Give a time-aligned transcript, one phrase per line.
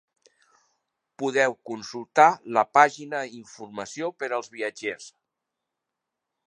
[1.23, 5.11] Podeu consultar la pàgina Informació per als viatgers.